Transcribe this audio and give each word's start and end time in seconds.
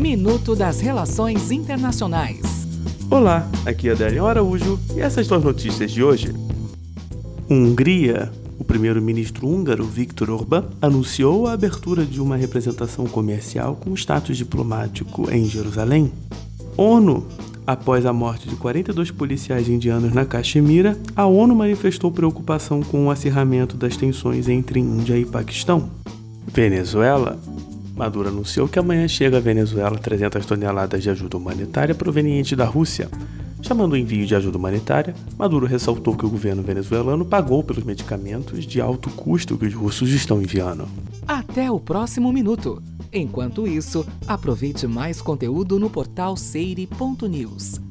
Minuto 0.00 0.56
das 0.56 0.80
Relações 0.80 1.50
Internacionais. 1.50 2.40
Olá, 3.10 3.46
aqui 3.66 3.90
é 3.90 3.92
Adélio 3.92 4.24
Araújo 4.24 4.80
e 4.96 5.00
essas 5.00 5.26
são 5.26 5.36
as 5.36 5.44
notícias 5.44 5.90
de 5.90 6.02
hoje. 6.02 6.34
Hungria. 7.50 8.32
O 8.58 8.64
primeiro-ministro 8.64 9.46
húngaro, 9.46 9.84
Viktor 9.84 10.30
Orbán, 10.30 10.64
anunciou 10.80 11.46
a 11.46 11.52
abertura 11.52 12.02
de 12.06 12.18
uma 12.18 12.34
representação 12.34 13.04
comercial 13.04 13.76
com 13.76 13.92
status 13.92 14.38
diplomático 14.38 15.30
em 15.30 15.44
Jerusalém. 15.44 16.10
ONU. 16.78 17.26
Após 17.66 18.06
a 18.06 18.12
morte 18.12 18.48
de 18.48 18.56
42 18.56 19.10
policiais 19.10 19.68
indianos 19.68 20.14
na 20.14 20.24
Caxemira, 20.24 20.98
a 21.14 21.26
ONU 21.26 21.54
manifestou 21.54 22.10
preocupação 22.10 22.82
com 22.82 23.06
o 23.06 23.10
acirramento 23.10 23.76
das 23.76 23.98
tensões 23.98 24.48
entre 24.48 24.80
Índia 24.80 25.18
e 25.18 25.26
Paquistão. 25.26 25.90
Venezuela. 26.46 27.38
Maduro 28.00 28.30
anunciou 28.30 28.66
que 28.66 28.78
amanhã 28.78 29.06
chega 29.06 29.36
à 29.36 29.40
Venezuela 29.40 29.98
300 29.98 30.46
toneladas 30.46 31.02
de 31.02 31.10
ajuda 31.10 31.36
humanitária 31.36 31.94
proveniente 31.94 32.56
da 32.56 32.64
Rússia. 32.64 33.10
Chamando 33.60 33.92
o 33.92 33.96
envio 33.96 34.24
de 34.24 34.34
ajuda 34.34 34.56
humanitária, 34.56 35.14
Maduro 35.36 35.66
ressaltou 35.66 36.16
que 36.16 36.24
o 36.24 36.30
governo 36.30 36.62
venezuelano 36.62 37.26
pagou 37.26 37.62
pelos 37.62 37.84
medicamentos 37.84 38.64
de 38.64 38.80
alto 38.80 39.10
custo 39.10 39.58
que 39.58 39.66
os 39.66 39.74
russos 39.74 40.08
estão 40.12 40.40
enviando. 40.40 40.88
Até 41.28 41.70
o 41.70 41.78
próximo 41.78 42.32
minuto. 42.32 42.82
Enquanto 43.12 43.66
isso, 43.66 44.06
aproveite 44.26 44.86
mais 44.86 45.20
conteúdo 45.20 45.78
no 45.78 45.90
portal 45.90 46.38
seire.news. 46.38 47.89